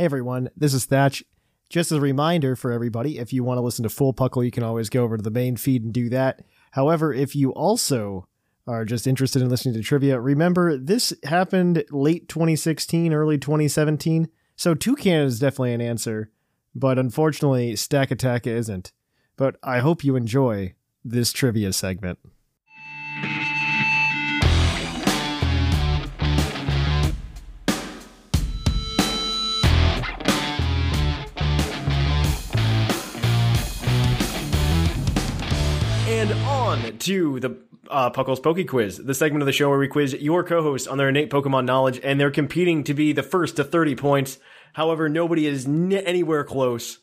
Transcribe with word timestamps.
Hey 0.00 0.06
everyone, 0.06 0.48
this 0.56 0.72
is 0.72 0.86
Thatch. 0.86 1.22
Just 1.68 1.92
as 1.92 1.98
a 1.98 2.00
reminder 2.00 2.56
for 2.56 2.72
everybody, 2.72 3.18
if 3.18 3.34
you 3.34 3.44
want 3.44 3.58
to 3.58 3.62
listen 3.62 3.82
to 3.82 3.90
full 3.90 4.14
Puckle, 4.14 4.42
you 4.42 4.50
can 4.50 4.62
always 4.62 4.88
go 4.88 5.04
over 5.04 5.18
to 5.18 5.22
the 5.22 5.30
main 5.30 5.58
feed 5.58 5.84
and 5.84 5.92
do 5.92 6.08
that. 6.08 6.40
However, 6.70 7.12
if 7.12 7.36
you 7.36 7.52
also 7.52 8.26
are 8.66 8.86
just 8.86 9.06
interested 9.06 9.42
in 9.42 9.50
listening 9.50 9.74
to 9.74 9.82
trivia, 9.82 10.18
remember 10.18 10.78
this 10.78 11.12
happened 11.24 11.84
late 11.90 12.30
2016, 12.30 13.12
early 13.12 13.36
2017. 13.36 14.30
So 14.56 14.74
Toucan 14.74 15.26
is 15.26 15.38
definitely 15.38 15.74
an 15.74 15.82
answer, 15.82 16.30
but 16.74 16.98
unfortunately, 16.98 17.76
Stack 17.76 18.10
Attack 18.10 18.46
isn't. 18.46 18.92
But 19.36 19.56
I 19.62 19.80
hope 19.80 20.02
you 20.02 20.16
enjoy 20.16 20.76
this 21.04 21.30
trivia 21.30 21.74
segment. 21.74 22.20
And 36.20 36.32
on 36.44 36.98
to 36.98 37.40
the 37.40 37.56
uh, 37.88 38.10
Puckle's 38.10 38.40
Poke 38.40 38.66
Quiz, 38.68 38.98
the 38.98 39.14
segment 39.14 39.40
of 39.40 39.46
the 39.46 39.52
show 39.52 39.70
where 39.70 39.78
we 39.78 39.88
quiz 39.88 40.12
your 40.12 40.44
co-hosts 40.44 40.86
on 40.86 40.98
their 40.98 41.08
innate 41.08 41.30
Pokemon 41.30 41.64
knowledge, 41.64 41.98
and 42.04 42.20
they're 42.20 42.30
competing 42.30 42.84
to 42.84 42.92
be 42.92 43.14
the 43.14 43.22
first 43.22 43.56
to 43.56 43.64
30 43.64 43.96
points. 43.96 44.36
However, 44.74 45.08
nobody 45.08 45.46
is 45.46 45.64
n- 45.64 45.94
anywhere 45.94 46.44
close. 46.44 46.98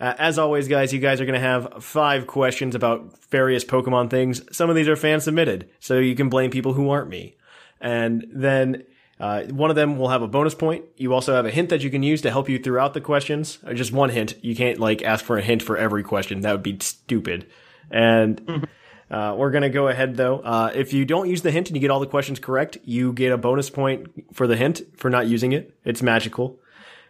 Uh, 0.00 0.14
as 0.18 0.38
always, 0.38 0.68
guys, 0.68 0.90
you 0.90 1.00
guys 1.00 1.20
are 1.20 1.26
going 1.26 1.38
to 1.38 1.46
have 1.46 1.84
five 1.84 2.26
questions 2.26 2.74
about 2.74 3.20
various 3.28 3.62
Pokemon 3.62 4.08
things. 4.08 4.40
Some 4.56 4.70
of 4.70 4.76
these 4.76 4.88
are 4.88 4.96
fan 4.96 5.20
submitted, 5.20 5.68
so 5.78 5.98
you 5.98 6.14
can 6.14 6.30
blame 6.30 6.50
people 6.50 6.72
who 6.72 6.88
aren't 6.88 7.10
me. 7.10 7.36
And 7.78 8.24
then 8.32 8.84
uh, 9.20 9.42
one 9.48 9.68
of 9.68 9.76
them 9.76 9.98
will 9.98 10.08
have 10.08 10.22
a 10.22 10.28
bonus 10.28 10.54
point. 10.54 10.86
You 10.96 11.12
also 11.12 11.34
have 11.34 11.44
a 11.44 11.50
hint 11.50 11.68
that 11.68 11.82
you 11.82 11.90
can 11.90 12.02
use 12.02 12.22
to 12.22 12.30
help 12.30 12.48
you 12.48 12.58
throughout 12.58 12.94
the 12.94 13.02
questions. 13.02 13.58
Uh, 13.66 13.74
just 13.74 13.92
one 13.92 14.08
hint. 14.08 14.42
You 14.42 14.56
can't 14.56 14.78
like 14.78 15.02
ask 15.02 15.22
for 15.22 15.36
a 15.36 15.42
hint 15.42 15.60
for 15.60 15.76
every 15.76 16.02
question. 16.02 16.40
That 16.40 16.52
would 16.52 16.62
be 16.62 16.78
stupid. 16.80 17.46
And 17.92 18.66
uh, 19.10 19.34
we're 19.38 19.50
gonna 19.50 19.70
go 19.70 19.88
ahead 19.88 20.16
though. 20.16 20.38
Uh, 20.38 20.72
if 20.74 20.92
you 20.92 21.04
don't 21.04 21.28
use 21.28 21.42
the 21.42 21.50
hint 21.50 21.68
and 21.68 21.76
you 21.76 21.80
get 21.80 21.90
all 21.90 22.00
the 22.00 22.06
questions 22.06 22.40
correct, 22.40 22.78
you 22.84 23.12
get 23.12 23.32
a 23.32 23.38
bonus 23.38 23.70
point 23.70 24.08
for 24.34 24.46
the 24.46 24.56
hint 24.56 24.80
for 24.96 25.10
not 25.10 25.26
using 25.26 25.52
it. 25.52 25.76
It's 25.84 26.02
magical. 26.02 26.58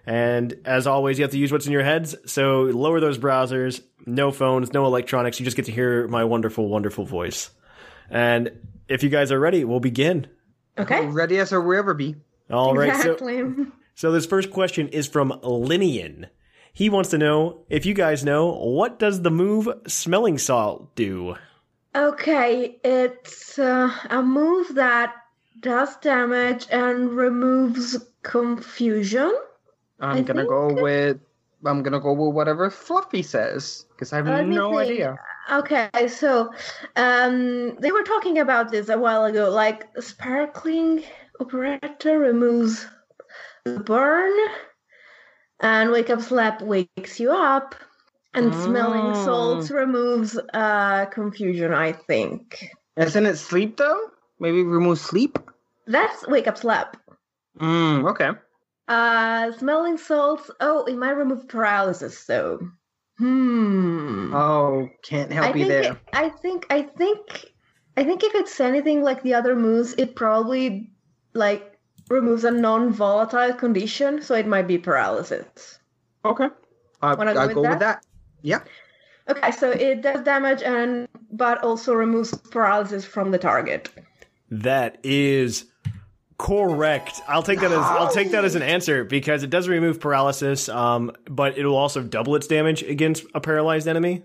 And 0.04 0.54
as 0.64 0.86
always, 0.86 1.18
you 1.18 1.22
have 1.22 1.30
to 1.30 1.38
use 1.38 1.52
what's 1.52 1.66
in 1.66 1.72
your 1.72 1.84
heads. 1.84 2.16
So 2.26 2.62
lower 2.62 3.00
those 3.00 3.18
browsers. 3.18 3.80
No 4.04 4.32
phones, 4.32 4.72
no 4.72 4.84
electronics. 4.84 5.38
You 5.38 5.44
just 5.44 5.56
get 5.56 5.66
to 5.66 5.72
hear 5.72 6.08
my 6.08 6.24
wonderful, 6.24 6.68
wonderful 6.68 7.04
voice. 7.04 7.50
And 8.10 8.50
if 8.88 9.04
you 9.04 9.08
guys 9.08 9.30
are 9.30 9.38
ready, 9.38 9.64
we'll 9.64 9.80
begin. 9.80 10.26
Okay. 10.76 11.06
Ready 11.06 11.38
as 11.38 11.52
a 11.52 11.56
ever 11.56 11.94
be. 11.94 12.16
All 12.50 12.74
right. 12.74 13.00
So, 13.00 13.16
so 13.94 14.12
this 14.12 14.26
first 14.26 14.50
question 14.50 14.88
is 14.88 15.06
from 15.06 15.30
Linian. 15.42 16.28
He 16.72 16.88
wants 16.88 17.10
to 17.10 17.18
know 17.18 17.64
if 17.68 17.84
you 17.84 17.94
guys 17.94 18.24
know 18.24 18.52
what 18.52 18.98
does 18.98 19.22
the 19.22 19.30
move 19.30 19.68
smelling 19.86 20.38
salt 20.38 20.94
do? 20.94 21.36
Okay, 21.94 22.76
it's 22.82 23.58
uh, 23.58 23.90
a 24.08 24.22
move 24.22 24.74
that 24.74 25.14
does 25.60 25.94
damage 25.98 26.66
and 26.70 27.10
removes 27.10 27.98
confusion. 28.22 29.36
I'm 30.00 30.18
I 30.18 30.20
gonna 30.22 30.40
think- 30.40 30.48
go 30.48 30.72
with 30.82 31.20
I'm 31.64 31.82
gonna 31.82 32.00
go 32.00 32.12
with 32.12 32.34
whatever 32.34 32.70
Fluffy 32.70 33.22
says 33.22 33.84
because 33.90 34.12
I 34.12 34.16
have 34.16 34.26
Let 34.26 34.46
no 34.48 34.78
idea. 34.78 35.16
Okay, 35.52 35.90
so 36.08 36.50
um, 36.96 37.76
they 37.76 37.92
were 37.92 38.02
talking 38.02 38.38
about 38.38 38.70
this 38.70 38.88
a 38.88 38.98
while 38.98 39.24
ago. 39.26 39.50
Like 39.50 39.86
sparkling 40.00 41.04
operator 41.38 42.18
removes 42.18 42.86
the 43.64 43.78
burn, 43.78 44.32
and 45.62 45.90
wake 45.90 46.10
up 46.10 46.20
slap 46.20 46.60
wakes 46.62 47.18
you 47.20 47.30
up, 47.32 47.74
and 48.34 48.54
smelling 48.54 49.12
Oh. 49.14 49.24
salts 49.24 49.70
removes 49.70 50.38
uh, 50.52 51.06
confusion. 51.06 51.72
I 51.72 51.92
think 51.92 52.68
Isn't 52.96 53.26
it 53.26 53.36
sleep 53.36 53.76
though? 53.78 54.10
Maybe 54.40 54.62
remove 54.62 54.98
sleep. 54.98 55.38
that's 55.86 56.26
wake 56.26 56.46
up 56.48 56.58
slap. 56.58 56.96
Mm, 57.60 58.10
okay. 58.10 58.30
Uh, 58.88 59.52
smelling 59.52 59.96
salts. 59.98 60.50
Oh, 60.60 60.84
it 60.84 60.96
might 60.96 61.12
remove 61.12 61.48
paralysis 61.48 62.24
though. 62.26 62.58
Hmm. 63.18 64.34
Oh, 64.34 64.88
can't 65.04 65.32
help 65.32 65.54
I 65.54 65.58
you 65.58 65.68
there. 65.68 65.92
It, 65.92 65.98
I 66.12 66.28
think 66.30 66.66
I 66.70 66.82
think 66.82 67.52
I 67.96 68.04
think 68.04 68.24
if 68.24 68.34
it's 68.34 68.58
anything 68.60 69.02
like 69.02 69.22
the 69.22 69.34
other 69.34 69.54
moves, 69.54 69.94
it 69.96 70.16
probably 70.16 70.90
like 71.34 71.71
removes 72.08 72.44
a 72.44 72.50
non-volatile 72.50 73.54
condition, 73.54 74.22
so 74.22 74.34
it 74.34 74.46
might 74.46 74.66
be 74.66 74.78
paralysis. 74.78 75.78
Okay. 76.24 76.48
Uh, 77.00 77.14
Wanna 77.18 77.34
go 77.34 77.40
I'll 77.40 77.46
with 77.48 77.54
go 77.56 77.62
that? 77.62 77.70
with 77.70 77.78
that. 77.80 78.06
Yeah. 78.42 78.60
Okay, 79.28 79.50
so 79.52 79.70
it 79.70 80.02
does 80.02 80.24
damage 80.24 80.62
and 80.62 81.08
but 81.30 81.62
also 81.62 81.94
removes 81.94 82.36
paralysis 82.50 83.04
from 83.04 83.30
the 83.30 83.38
target. 83.38 83.88
That 84.50 84.98
is 85.02 85.64
correct. 86.38 87.20
I'll 87.28 87.42
take 87.42 87.60
that 87.60 87.70
as 87.70 87.78
I'll 87.78 88.12
take 88.12 88.32
that 88.32 88.44
as 88.44 88.54
an 88.54 88.62
answer 88.62 89.04
because 89.04 89.42
it 89.42 89.50
does 89.50 89.68
remove 89.68 90.00
paralysis, 90.00 90.68
um, 90.68 91.12
but 91.26 91.56
it'll 91.56 91.76
also 91.76 92.02
double 92.02 92.34
its 92.34 92.46
damage 92.46 92.82
against 92.82 93.24
a 93.34 93.40
paralyzed 93.40 93.86
enemy. 93.88 94.22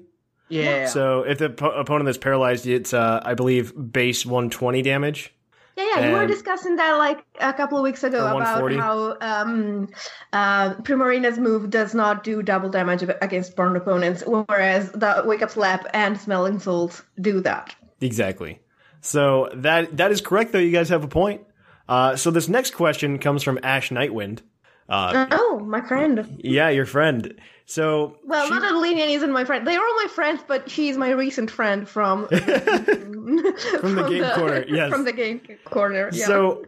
Yeah. 0.50 0.88
So 0.88 1.22
if 1.22 1.38
the 1.38 1.50
po- 1.50 1.72
opponent 1.72 2.10
is 2.10 2.18
paralyzed, 2.18 2.66
it's 2.66 2.94
uh, 2.94 3.22
I 3.24 3.36
believe 3.36 3.74
base 3.92 4.26
120 4.26 4.82
damage. 4.82 5.34
Yeah, 5.78 6.00
yeah, 6.00 6.08
you 6.08 6.16
were 6.16 6.26
discussing 6.26 6.78
that 6.78 6.94
like 6.94 7.24
a 7.40 7.54
couple 7.54 7.78
of 7.78 7.84
weeks 7.84 8.04
ago 8.04 8.26
about 8.26 8.74
how 8.74 9.16
um, 9.22 9.90
uh, 10.34 10.74
Primarina's 10.76 11.38
move 11.38 11.70
does 11.70 11.94
not 11.94 12.24
do 12.24 12.42
double 12.42 12.70
damage 12.70 13.04
against 13.22 13.56
burned 13.56 13.78
opponents, 13.78 14.24
whereas 14.26 14.92
the 14.92 15.22
Wake 15.24 15.44
Up 15.44 15.52
Slap 15.52 15.86
and 15.94 16.20
Smelling 16.20 16.58
Salts 16.58 17.04
do 17.22 17.42
that. 17.42 17.76
Exactly. 18.02 18.60
So 19.02 19.52
that 19.54 19.98
that 19.98 20.12
is 20.12 20.20
correct 20.20 20.52
though. 20.52 20.58
You 20.58 20.72
guys 20.72 20.90
have 20.90 21.04
a 21.04 21.08
point. 21.08 21.42
Uh, 21.88 22.16
so 22.16 22.32
this 22.32 22.50
next 22.50 22.74
question 22.74 23.20
comes 23.20 23.44
from 23.44 23.60
Ash 23.62 23.90
Nightwind. 23.90 24.40
Uh, 24.90 25.28
Oh, 25.32 25.60
my 25.66 25.82
friend. 25.82 26.40
yeah, 26.44 26.70
your 26.70 26.86
friend. 26.86 27.34
So 27.66 28.18
Well, 28.24 28.46
she- 28.46 28.52
not 28.52 28.62
that 28.62 28.74
Linian 28.74 29.10
isn't 29.16 29.32
my 29.32 29.44
friend. 29.44 29.68
They 29.68 29.76
are 29.76 29.86
all 29.86 29.96
my 30.04 30.08
friends, 30.10 30.42
but 30.48 30.70
she's 30.70 30.98
my 30.98 31.10
recent 31.12 31.52
friend 31.52 31.88
from 31.88 32.28
from 32.28 32.38
the 33.96 34.08
game 34.10 34.32
corner, 34.36 34.66
yes. 34.70 34.90
from 34.90 35.04
the 35.06 35.14
game 35.14 35.42
corner. 35.66 36.10
Yeah. 36.14 36.26
So, 36.26 36.66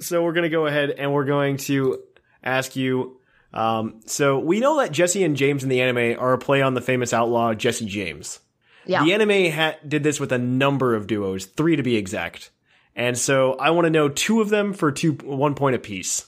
so 0.00 0.22
we're 0.24 0.32
gonna 0.32 0.48
go 0.48 0.66
ahead 0.66 0.90
and 0.90 1.12
we're 1.12 1.24
going 1.24 1.58
to 1.58 2.00
ask 2.42 2.74
you. 2.76 3.18
Um, 3.52 4.00
so 4.06 4.40
we 4.40 4.58
know 4.58 4.78
that 4.80 4.90
Jesse 4.90 5.22
and 5.22 5.36
James 5.36 5.62
in 5.62 5.68
the 5.68 5.80
anime 5.80 6.18
are 6.18 6.32
a 6.32 6.38
play 6.38 6.60
on 6.60 6.74
the 6.74 6.80
famous 6.80 7.12
outlaw 7.12 7.54
Jesse 7.54 7.86
James. 7.86 8.40
yeah. 8.84 9.04
The 9.04 9.12
anime 9.12 9.52
ha- 9.52 9.76
did 9.86 10.02
this 10.02 10.18
with 10.18 10.32
a 10.32 10.38
number 10.38 10.96
of 10.96 11.06
duos, 11.06 11.44
three 11.46 11.76
to 11.76 11.84
be 11.84 11.94
exact. 11.94 12.50
And 12.96 13.16
so 13.16 13.52
I 13.54 13.70
want 13.70 13.84
to 13.86 13.90
know 13.90 14.08
two 14.08 14.40
of 14.40 14.48
them 14.50 14.72
for 14.72 14.90
two 14.90 15.12
one 15.12 15.54
point 15.54 15.76
apiece. 15.76 16.26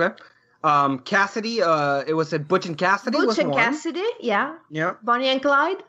Okay. 0.00 0.14
Um, 0.64 0.98
Cassidy. 1.00 1.62
Uh, 1.62 2.02
it 2.06 2.14
was 2.14 2.32
at 2.32 2.48
Butch 2.48 2.66
and 2.66 2.76
Cassidy 2.76 3.16
Butch 3.18 3.26
was 3.26 3.38
and 3.38 3.50
one. 3.50 3.58
Cassidy, 3.62 4.04
yeah. 4.20 4.56
Yeah. 4.70 4.94
Bonnie 5.02 5.28
and 5.28 5.40
Clyde. 5.42 5.82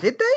Did 0.00 0.18
they? 0.18 0.34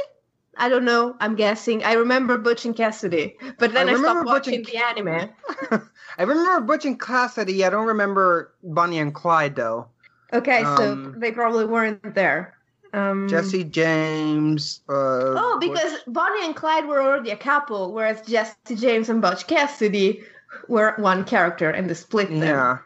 I 0.57 0.69
don't 0.69 0.85
know. 0.85 1.15
I'm 1.19 1.35
guessing. 1.35 1.83
I 1.83 1.93
remember 1.93 2.37
Butch 2.37 2.65
and 2.65 2.75
Cassidy, 2.75 3.37
but 3.59 3.73
then 3.73 3.89
I 3.89 3.93
I, 3.93 3.95
stopped 3.97 4.25
Butch 4.25 4.47
watching 4.47 4.55
and- 4.55 4.65
the 4.65 4.77
anime. 4.77 5.29
I 6.17 6.23
remember 6.23 6.61
Butch 6.61 6.85
and 6.85 6.99
Cassidy. 6.99 7.65
I 7.65 7.69
don't 7.69 7.87
remember 7.87 8.53
Bonnie 8.63 8.99
and 8.99 9.13
Clyde 9.13 9.55
though. 9.55 9.87
Okay, 10.33 10.63
so 10.63 10.91
Um, 10.93 11.15
they 11.19 11.31
probably 11.31 11.65
weren't 11.65 12.15
there. 12.15 12.53
Um, 12.93 13.27
Jesse 13.27 13.63
James. 13.65 14.81
Uh, 14.89 15.35
Oh, 15.37 15.57
because 15.59 15.93
Bonnie 16.07 16.45
and 16.45 16.55
Clyde 16.55 16.87
were 16.87 17.01
already 17.01 17.31
a 17.31 17.37
couple, 17.37 17.93
whereas 17.93 18.21
Jesse 18.25 18.75
James 18.75 19.09
and 19.09 19.21
Butch 19.21 19.47
Cassidy 19.47 20.23
were 20.69 20.93
one 20.97 21.25
character, 21.25 21.69
and 21.69 21.89
they 21.89 21.93
split 21.93 22.29
them. 22.29 22.41
Yeah. 22.41 22.77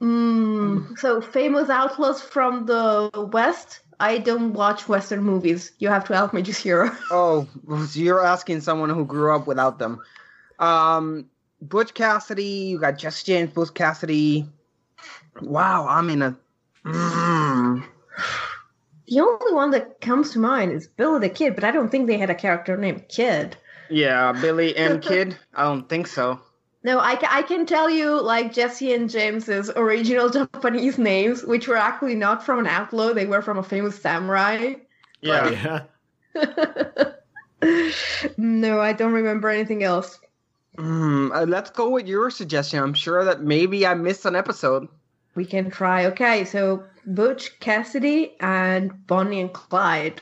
Mm, 0.00 0.98
so 0.98 1.20
famous 1.20 1.70
outlaws 1.70 2.20
from 2.20 2.66
the 2.66 3.10
West. 3.32 3.80
I 3.98 4.18
don't 4.18 4.52
watch 4.52 4.88
Western 4.88 5.22
movies. 5.22 5.72
You 5.78 5.88
have 5.88 6.04
to 6.04 6.14
help 6.14 6.34
me, 6.34 6.42
just 6.42 6.62
here. 6.62 6.96
Oh, 7.10 7.48
so 7.68 7.98
you're 7.98 8.24
asking 8.24 8.60
someone 8.60 8.90
who 8.90 9.06
grew 9.06 9.34
up 9.34 9.46
without 9.46 9.78
them. 9.78 10.00
Um, 10.58 11.30
Butch 11.62 11.94
Cassidy. 11.94 12.44
You 12.44 12.78
got 12.78 12.98
Jesse 12.98 13.24
James, 13.24 13.52
Butch 13.52 13.72
Cassidy. 13.72 14.46
Wow, 15.40 15.86
I'm 15.88 16.10
in 16.10 16.22
a. 16.22 16.38
Mm. 16.84 17.84
The 19.08 19.20
only 19.20 19.52
one 19.52 19.70
that 19.70 20.00
comes 20.00 20.32
to 20.32 20.38
mind 20.38 20.72
is 20.72 20.88
Billy 20.88 21.20
the 21.20 21.28
Kid, 21.28 21.54
but 21.54 21.64
I 21.64 21.70
don't 21.70 21.90
think 21.90 22.06
they 22.06 22.18
had 22.18 22.30
a 22.30 22.34
character 22.34 22.76
named 22.76 23.08
Kid. 23.08 23.56
Yeah, 23.88 24.32
Billy 24.32 24.76
and 24.76 25.00
Kid. 25.02 25.36
I 25.54 25.62
don't 25.62 25.88
think 25.88 26.06
so. 26.06 26.40
No, 26.86 27.00
I, 27.00 27.18
I 27.28 27.42
can 27.42 27.66
tell 27.66 27.90
you 27.90 28.22
like 28.22 28.52
Jesse 28.52 28.94
and 28.94 29.10
James's 29.10 29.68
original 29.74 30.30
Japanese 30.38 30.98
names, 30.98 31.42
which 31.42 31.66
were 31.66 31.76
actually 31.76 32.14
not 32.14 32.46
from 32.46 32.60
an 32.60 32.68
outlaw; 32.68 33.12
they 33.12 33.26
were 33.26 33.42
from 33.42 33.58
a 33.58 33.62
famous 33.64 34.00
samurai. 34.00 34.74
Yeah. 35.20 35.82
Yeah. 36.32 37.12
no, 38.36 38.80
I 38.80 38.92
don't 38.92 39.14
remember 39.14 39.48
anything 39.48 39.82
else. 39.82 40.20
Mm, 40.76 41.34
uh, 41.34 41.42
let's 41.46 41.70
go 41.70 41.90
with 41.90 42.06
your 42.06 42.30
suggestion. 42.30 42.80
I'm 42.80 42.94
sure 42.94 43.24
that 43.24 43.42
maybe 43.42 43.84
I 43.84 43.94
missed 43.94 44.24
an 44.24 44.36
episode. 44.36 44.86
we 45.34 45.44
can 45.44 45.72
try. 45.72 46.06
Okay, 46.06 46.44
so 46.44 46.84
Butch 47.04 47.58
Cassidy 47.58 48.36
and 48.38 49.04
Bonnie 49.08 49.40
and 49.40 49.52
Clyde. 49.52 50.20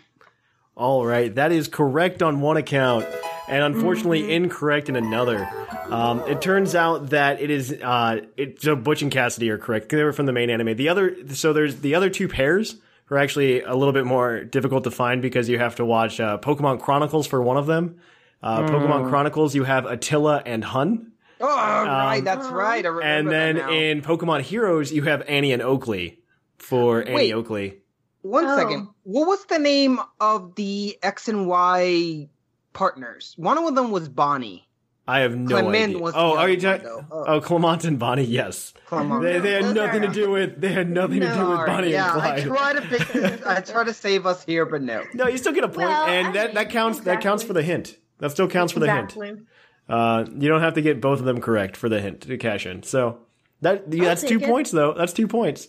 All 0.77 1.05
right, 1.05 1.35
that 1.35 1.53
is 1.53 1.69
correct 1.69 2.23
on 2.23 2.41
one 2.41 2.57
account, 2.57 3.05
and 3.49 3.63
unfortunately 3.63 4.23
Mm-hmm. 4.23 4.31
incorrect 4.45 4.89
in 4.89 4.97
another. 4.97 5.49
Um, 5.91 6.21
it 6.27 6.41
turns 6.41 6.75
out 6.75 7.11
that 7.11 7.41
it 7.41 7.51
is 7.51 7.73
uh, 7.73 8.21
it, 8.37 8.63
so 8.63 8.75
Butch 8.77 9.03
and 9.03 9.11
Cassidy 9.13 9.51
are 9.51 9.59
correct. 9.59 9.89
They 9.91 10.03
were 10.03 10.13
from 10.13 10.27
the 10.27 10.33
main 10.33 10.51
anime. 10.51 10.77
The 10.77 10.89
other, 10.89 11.15
so 11.35 11.53
there's 11.53 11.81
the 11.81 11.95
other 11.95 12.09
two 12.11 12.29
pairs 12.29 12.77
are 13.11 13.19
actually 13.19 13.61
a 13.61 13.75
little 13.75 13.93
bit 13.93 14.07
more 14.07 14.45
difficult 14.45 14.85
to 14.85 14.91
find 14.91 15.21
because 15.21 15.49
you 15.49 15.59
have 15.59 15.77
to 15.77 15.85
watch 15.85 16.19
uh, 16.21 16.39
Pokemon 16.39 16.81
Chronicles 16.81 17.27
for 17.27 17.43
one 17.43 17.57
of 17.59 17.67
them. 17.67 17.99
Uh, 18.43 18.61
Mm. 18.63 18.69
Pokemon 18.71 19.09
Chronicles, 19.11 19.55
you 19.55 19.65
have 19.65 19.85
Attila 19.87 20.43
and 20.45 20.63
Hun, 20.65 21.13
Oh, 21.41 21.47
right, 21.47 22.19
Um, 22.19 22.25
that's 22.25 22.47
right. 22.49 22.85
I 22.85 22.89
remember 22.89 23.03
and 23.03 23.29
then 23.31 23.57
that 23.57 23.67
now. 23.67 23.73
in 23.73 24.01
Pokemon 24.03 24.41
Heroes, 24.43 24.93
you 24.93 25.03
have 25.03 25.23
Annie 25.29 25.53
and 25.53 25.61
Oakley 25.63 26.21
for 26.59 27.03
Annie 27.03 27.15
Wait. 27.15 27.33
Oakley. 27.33 27.79
One 28.23 28.47
Oh. 28.47 28.57
second. 28.57 28.89
What 29.03 29.27
was 29.29 29.45
the 29.47 29.59
name 29.59 29.99
of 30.21 30.55
the 30.55 30.97
X 31.03 31.29
and 31.29 31.47
Y 31.47 32.29
partners? 32.75 33.35
One 33.39 33.57
of 33.57 33.75
them 33.75 33.91
was 33.91 34.09
Bonnie. 34.09 34.69
I 35.07 35.21
have 35.21 35.37
no 35.37 35.49
Clemont 35.61 35.77
idea. 35.77 35.99
was 35.99 36.15
oh, 36.17 36.37
are 36.39 36.49
you 36.49 36.59
talking? 36.59 36.87
Oh. 36.89 37.25
Oh, 37.27 37.41
Clemont 37.41 37.85
and 37.85 37.99
Bonnie, 37.99 38.25
yes. 38.25 38.73
Clemont. 38.87 39.23
They, 39.23 39.39
they 39.39 39.53
had 39.53 39.65
Those 39.65 39.75
nothing 39.75 40.01
to 40.03 40.09
do 40.09 40.31
with. 40.31 40.59
They 40.61 40.73
had 40.73 40.91
nothing 40.91 41.21
to 41.21 41.27
do 41.27 41.33
with 41.33 41.37
Sorry. 41.37 41.71
Bonnie 41.71 41.91
yeah, 41.91 42.13
and 42.15 42.23
I 42.23 42.41
try 42.43 42.73
to 42.73 42.81
fix 42.81 43.13
this. 43.13 43.43
I 43.45 43.61
try 43.61 43.85
to 43.85 43.93
save 43.93 44.25
us 44.25 44.43
here, 44.45 44.65
but 44.65 44.81
no. 44.81 45.05
No, 45.13 45.27
you 45.29 45.37
still 45.37 45.53
get 45.53 45.63
a 45.65 45.69
point, 45.69 45.89
Well, 45.91 46.07
and 46.07 46.29
I 46.29 46.33
that, 46.33 46.47
mean, 46.49 46.55
that 46.55 46.71
counts. 46.71 47.01
That 47.01 47.21
counts 47.21 47.43
for 47.43 47.53
the 47.53 47.63
hint. 47.63 47.99
That 48.19 48.31
still 48.31 48.49
counts 48.49 48.73
for 48.73 48.81
the 48.81 48.91
hint. 48.91 49.11
exactly. 49.15 49.43
Uh, 49.91 50.25
you 50.39 50.49
don't 50.49 50.63
have 50.63 50.73
to 50.75 50.81
get 50.83 51.03
both 51.03 51.19
of 51.19 51.27
them 51.27 51.43
correct 51.43 51.77
for 51.77 51.91
the 51.91 52.01
hint 52.01 52.23
to 52.23 52.39
cash 52.39 52.65
in. 52.65 52.83
So 52.83 53.19
that 53.61 53.91
that's 53.91 54.23
two 54.23 54.39
it. 54.39 54.45
points, 54.45 54.71
though. 54.71 54.95
That's 54.95 55.13
two 55.13 55.29
points. 55.29 55.69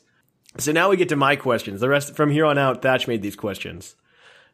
So 0.57 0.71
now 0.71 0.89
we 0.89 0.95
get 0.95 1.09
to 1.09 1.17
my 1.17 1.35
questions. 1.35 1.81
The 1.81 1.89
rest 1.89 2.15
from 2.15 2.31
here 2.31 2.45
on 2.45 2.57
out, 2.57 2.81
Thatch 2.81 3.05
made 3.09 3.21
these 3.21 3.35
questions, 3.35 3.97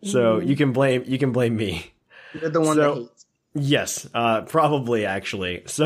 so 0.04 0.40
Mm. 0.40 0.48
you 0.48 0.56
can 0.56 0.72
blame 0.74 1.04
you 1.06 1.20
can 1.20 1.32
blame 1.32 1.56
me. 1.56 1.94
You're 2.40 2.50
the 2.50 2.62
one 2.62 2.76
So- 2.76 2.94
that 2.96 3.00
hates. 3.02 3.26
Yes, 3.54 4.08
uh, 4.14 4.42
probably 4.44 5.06
actually. 5.06 5.64
So, 5.68 5.86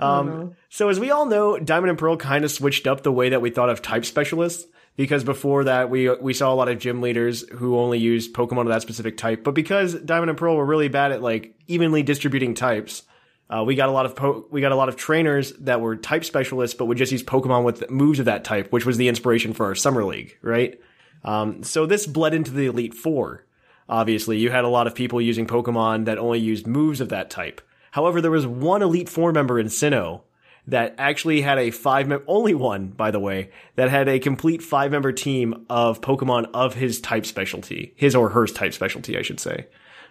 Oh, 0.00 0.06
um, 0.10 0.56
so 0.70 0.88
as 0.88 0.98
we 0.98 1.12
all 1.12 1.24
know, 1.26 1.56
Diamond 1.58 1.90
and 1.90 1.98
Pearl 1.98 2.16
kind 2.16 2.44
of 2.44 2.50
switched 2.50 2.86
up 2.88 3.02
the 3.04 3.12
way 3.12 3.28
that 3.28 3.40
we 3.40 3.50
thought 3.50 3.70
of 3.70 3.80
type 3.80 4.04
specialists 4.04 4.66
because 4.96 5.22
before 5.22 5.64
that 5.64 5.88
we 5.88 6.10
we 6.16 6.34
saw 6.34 6.52
a 6.52 6.56
lot 6.56 6.68
of 6.68 6.80
gym 6.80 7.00
leaders 7.00 7.48
who 7.50 7.78
only 7.78 7.98
used 7.98 8.34
Pokemon 8.34 8.62
of 8.62 8.68
that 8.68 8.82
specific 8.82 9.16
type. 9.16 9.44
But 9.44 9.54
because 9.54 9.94
Diamond 9.94 10.30
and 10.30 10.38
Pearl 10.38 10.56
were 10.56 10.66
really 10.66 10.88
bad 10.88 11.12
at 11.12 11.22
like 11.22 11.54
evenly 11.68 12.02
distributing 12.02 12.54
types, 12.54 13.04
uh, 13.48 13.62
we 13.64 13.76
got 13.76 13.88
a 13.88 13.92
lot 13.92 14.04
of 14.04 14.16
po- 14.16 14.46
we 14.50 14.60
got 14.60 14.72
a 14.72 14.76
lot 14.76 14.88
of 14.88 14.96
trainers 14.96 15.52
that 15.60 15.80
were 15.80 15.94
type 15.94 16.24
specialists, 16.24 16.76
but 16.76 16.86
would 16.86 16.98
just 16.98 17.12
use 17.12 17.22
Pokemon 17.22 17.62
with 17.62 17.88
moves 17.88 18.18
of 18.18 18.24
that 18.24 18.42
type, 18.42 18.72
which 18.72 18.84
was 18.84 18.96
the 18.96 19.06
inspiration 19.08 19.52
for 19.52 19.66
our 19.66 19.76
summer 19.76 20.04
league, 20.04 20.36
right? 20.42 20.80
Um, 21.22 21.62
so 21.62 21.86
this 21.86 22.04
bled 22.06 22.34
into 22.34 22.50
the 22.50 22.66
Elite 22.66 22.94
Four. 22.94 23.46
Obviously, 23.88 24.38
you 24.38 24.50
had 24.50 24.64
a 24.64 24.68
lot 24.68 24.86
of 24.86 24.94
people 24.94 25.20
using 25.20 25.46
Pokemon 25.46 26.06
that 26.06 26.18
only 26.18 26.38
used 26.38 26.66
moves 26.66 27.00
of 27.00 27.10
that 27.10 27.30
type. 27.30 27.60
However, 27.90 28.20
there 28.20 28.30
was 28.30 28.46
one 28.46 28.82
Elite 28.82 29.08
Four 29.08 29.32
member 29.32 29.58
in 29.58 29.66
Sinnoh 29.66 30.22
that 30.66 30.94
actually 30.96 31.42
had 31.42 31.58
a 31.58 31.70
five 31.70 32.08
mem- 32.08 32.24
only 32.26 32.54
one, 32.54 32.88
by 32.88 33.10
the 33.10 33.20
way, 33.20 33.50
that 33.76 33.90
had 33.90 34.08
a 34.08 34.18
complete 34.18 34.62
five 34.62 34.90
member 34.90 35.12
team 35.12 35.66
of 35.68 36.00
Pokemon 36.00 36.48
of 36.54 36.74
his 36.74 37.00
type 37.00 37.26
specialty, 37.26 37.92
his 37.96 38.14
or 38.14 38.30
her 38.30 38.46
type 38.46 38.72
specialty, 38.72 39.18
I 39.18 39.22
should 39.22 39.40
say. 39.40 39.66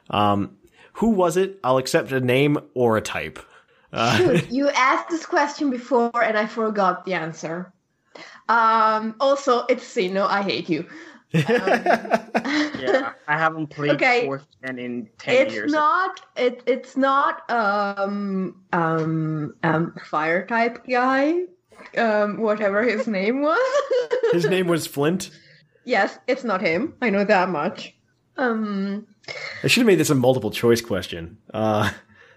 Um, 0.10 0.58
who 0.94 1.10
was 1.10 1.38
it? 1.38 1.60
I'll 1.64 1.78
accept 1.78 2.12
a 2.12 2.20
name 2.20 2.58
or 2.76 2.98
a 2.98 3.02
type. 3.02 3.40
Shoot, 4.18 4.48
you 4.52 4.70
asked 4.70 5.10
this 5.10 5.26
question 5.26 5.70
before 5.70 6.24
and 6.24 6.38
I 6.38 6.46
forgot 6.46 7.06
the 7.06 7.14
answer. 7.14 7.74
Um, 8.48 9.16
also, 9.20 9.66
it's 9.68 9.84
Sino. 9.84 10.26
I 10.26 10.44
hate 10.44 10.70
you. 10.70 10.88
Yeah, 12.84 13.14
I 13.28 13.38
haven't 13.38 13.68
played 13.68 13.92
Okay. 13.92 14.26
fourth 14.26 14.46
gen 14.66 14.78
in 14.78 15.10
ten 15.18 15.46
It's 15.48 15.54
years. 15.54 15.72
not. 15.72 16.20
It, 16.36 16.62
it's 16.66 16.98
not. 16.98 17.50
Um. 17.50 18.62
Um. 18.74 19.54
Um. 19.64 19.96
Fire 20.06 20.46
type 20.46 20.86
guy. 20.88 21.44
Um. 21.98 22.40
Whatever 22.42 22.84
his 22.84 23.08
name 23.08 23.42
was. 23.42 23.60
His 24.34 24.46
name 24.46 24.68
was 24.68 24.88
Flint. 24.88 25.30
yes, 25.86 26.18
it's 26.28 26.44
not 26.44 26.60
him. 26.62 26.96
I 27.02 27.10
know 27.10 27.24
that 27.24 27.50
much. 27.50 27.94
Um. 28.38 29.08
I 29.64 29.68
should 29.68 29.82
have 29.82 29.88
made 29.88 30.00
this 30.00 30.10
a 30.10 30.16
multiple 30.16 30.52
choice 30.52 30.82
question. 30.82 31.38
Uh, 31.54 31.90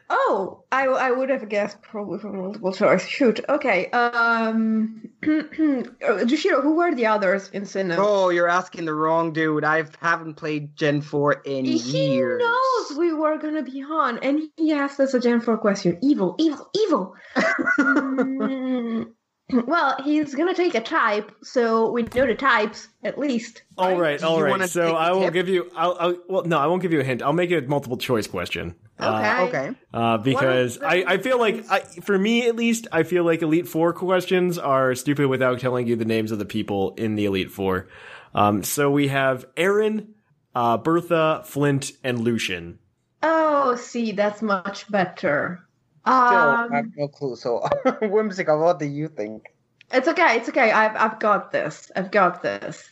Oh, 0.09 0.63
I, 0.71 0.87
I 0.87 1.11
would 1.11 1.31
have 1.31 1.49
guessed 1.49 1.83
probably 1.83 2.19
from 2.21 2.37
multiple 2.37 2.73
choice. 2.73 3.07
Shoot. 3.07 3.41
Okay. 3.49 3.91
Um. 3.91 5.03
Jushiro, 5.23 6.63
who 6.63 6.77
were 6.77 6.95
the 6.95 7.07
others 7.07 7.49
in 7.49 7.63
Sinnoh? 7.65 7.97
Oh, 7.99 8.29
you're 8.29 8.49
asking 8.49 8.85
the 8.85 8.95
wrong 8.95 9.33
dude. 9.33 9.65
I 9.65 9.85
haven't 10.01 10.35
played 10.35 10.77
Gen 10.77 11.01
4 11.01 11.43
in 11.45 11.65
He 11.65 11.77
years. 11.79 12.41
knows 12.41 12.97
we 12.99 13.13
were 13.13 13.37
gonna 13.39 13.63
be 13.65 13.83
on, 13.83 14.19
and 14.21 14.41
he 14.57 14.73
asked 14.73 15.01
us 15.01 15.15
a 15.15 15.21
Gen 15.21 15.41
4 15.41 15.59
question. 15.59 15.99
Evil, 16.03 16.37
evil, 16.39 16.71
evil. 16.77 17.15
Mm, 17.79 19.07
well, 19.67 19.97
he's 20.05 20.35
gonna 20.35 20.55
take 20.55 20.75
a 20.75 20.81
type, 20.81 21.31
so 21.43 21.91
we 21.93 22.03
know 22.03 22.27
the 22.27 22.35
types 22.35 22.89
at 23.05 23.19
least. 23.19 23.63
all 23.79 23.97
right, 23.99 24.19
Do 24.19 24.27
all 24.27 24.39
you 24.39 24.45
right. 24.45 24.51
wanna 24.51 24.69
So 24.69 24.95
I 24.97 25.13
will 25.13 25.23
tip? 25.23 25.35
give 25.35 25.49
you. 25.49 25.71
I'll, 25.77 25.97
I'll. 26.01 26.17
Well, 26.29 26.45
no, 26.45 26.59
I 26.59 26.67
won't 26.67 26.83
give 26.83 26.93
you 26.93 27.01
a 27.01 27.05
hint. 27.05 27.23
I'll 27.23 27.33
make 27.33 27.51
it 27.51 27.65
a 27.65 27.69
multiple 27.69 27.97
choice 27.97 28.27
question. 28.27 28.75
Uh, 28.99 29.47
Okay. 29.49 29.59
Okay. 29.69 29.79
uh, 29.93 30.17
because 30.19 30.79
I, 30.83 31.05
I 31.07 31.19
feel 31.19 31.39
like, 31.39 31.65
I, 31.71 31.81
for 31.81 32.19
me 32.19 32.49
at 32.49 32.57
least, 32.57 32.87
I 32.91 33.03
feel 33.03 33.25
like 33.25 33.43
Elite 33.43 33.69
Four 33.69 33.93
questions 33.93 34.59
are 34.59 34.95
stupid 34.95 35.29
without 35.29 35.61
telling 35.61 35.87
you 35.87 35.97
the 35.97 36.05
names 36.07 36.33
of 36.33 36.39
the 36.39 36.47
people 36.47 36.95
in 36.97 37.15
the 37.15 37.27
Elite 37.27 37.51
Four. 37.53 37.89
Um, 38.35 38.63
so 38.63 38.91
we 38.91 39.09
have 39.09 39.45
Aaron, 39.57 40.15
uh, 40.55 40.79
Bertha, 40.79 41.43
Flint, 41.45 41.93
and 42.03 42.21
Lucian. 42.21 42.79
Oh, 43.23 43.77
see, 43.77 44.13
that's 44.13 44.41
much 44.43 44.91
better. 44.91 45.61
Still, 46.07 46.17
I 46.17 46.65
Um, 46.67 46.73
have 46.73 46.97
no 46.97 47.09
clue. 47.09 47.35
So, 47.37 47.67
whimsical, 48.03 48.61
what 48.63 48.79
do 48.79 48.87
you 48.87 49.09
think? 49.09 49.53
It's 49.93 50.07
okay. 50.09 50.37
It's 50.37 50.49
okay. 50.49 50.71
I've 50.71 50.97
I've 50.97 51.19
got 51.21 51.51
this. 51.53 51.91
I've 51.97 52.11
got 52.11 52.43
this. 52.43 52.91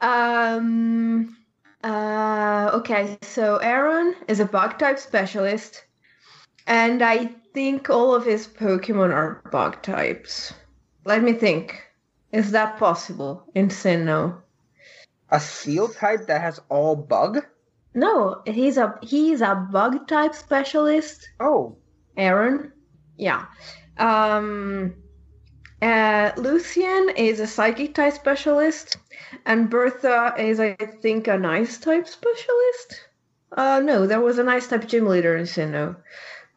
Um. 0.00 1.36
Uh. 1.84 2.70
Okay. 2.74 3.18
So 3.22 3.56
Aaron 3.58 4.14
is 4.28 4.40
a 4.40 4.44
bug 4.44 4.78
type 4.78 4.98
specialist, 4.98 5.84
and 6.66 7.02
I 7.02 7.26
think 7.54 7.90
all 7.90 8.14
of 8.14 8.24
his 8.24 8.46
Pokemon 8.46 9.12
are 9.14 9.42
bug 9.50 9.82
types. 9.82 10.52
Let 11.04 11.22
me 11.22 11.32
think. 11.32 11.82
Is 12.32 12.52
that 12.52 12.78
possible 12.78 13.44
in 13.54 13.68
Sinnoh? 13.68 14.40
A 15.30 15.38
seal 15.40 15.88
type 15.88 16.26
that 16.28 16.40
has 16.40 16.60
all 16.70 16.96
bug? 16.96 17.44
No, 17.94 18.42
he's 18.46 18.78
a 18.78 18.98
he's 19.02 19.40
a 19.42 19.54
bug 19.54 20.08
type 20.08 20.34
specialist. 20.34 21.28
Oh, 21.40 21.76
Aaron. 22.16 22.72
Yeah. 23.16 23.46
Um, 23.98 24.94
uh, 25.80 26.32
Lucian 26.36 27.10
is 27.16 27.40
a 27.40 27.46
psychic 27.46 27.94
type 27.94 28.14
specialist, 28.14 28.96
and 29.46 29.68
Bertha 29.68 30.34
is, 30.38 30.60
I 30.60 30.74
think, 30.74 31.28
a 31.28 31.38
nice 31.38 31.78
type 31.78 32.06
specialist. 32.06 33.08
Uh, 33.56 33.80
no, 33.84 34.06
there 34.06 34.20
was 34.20 34.38
a 34.38 34.44
nice 34.44 34.68
type 34.68 34.86
gym 34.86 35.06
leader 35.06 35.36
in 35.36 35.44
Sinnoh. 35.44 35.96